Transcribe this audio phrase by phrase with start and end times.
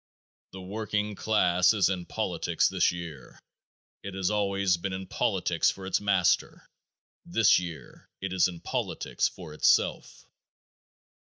[0.53, 3.37] The working class is in politics this year.
[4.01, 6.65] It has always been in politics for its master;
[7.23, 10.25] this year it is in politics for itself.